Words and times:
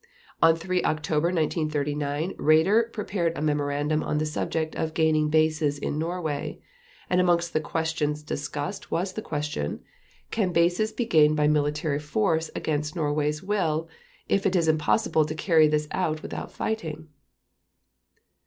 On 0.41 0.55
3 0.55 0.81
October 0.83 1.27
1939 1.27 2.33
Raeder 2.37 2.91
prepared 2.91 3.37
a 3.37 3.41
memorandum 3.43 4.01
on 4.01 4.17
the 4.17 4.25
subject 4.25 4.75
of 4.75 4.95
"gaining 4.95 5.29
bases 5.29 5.77
in 5.77 5.99
Norway", 5.99 6.59
and 7.07 7.21
amongst 7.21 7.53
the 7.53 7.59
questions 7.59 8.23
discussed 8.23 8.89
was 8.89 9.13
the 9.13 9.21
question: 9.21 9.83
"Can 10.31 10.51
bases 10.53 10.91
be 10.91 11.05
gained 11.05 11.37
by 11.37 11.47
military 11.47 11.99
force 11.99 12.49
against 12.55 12.95
Norway's 12.95 13.43
will, 13.43 13.87
if 14.27 14.47
it 14.47 14.55
is 14.55 14.67
impossible 14.67 15.23
to 15.23 15.35
carry 15.35 15.67
this 15.67 15.87
out 15.91 16.23
without 16.23 16.51
fighting?" 16.51 17.09